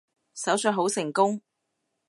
[0.33, 1.43] 手術好成功